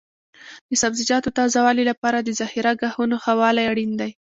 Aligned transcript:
د 0.69 0.71
سبزیجاتو 0.83 1.35
تازه 1.39 1.59
والي 1.65 1.83
لپاره 1.91 2.17
د 2.21 2.29
ذخیره 2.39 2.73
ګاهونو 2.81 3.15
ښه 3.23 3.33
والی 3.41 3.63
اړین 3.71 3.91
دی. 4.01 4.11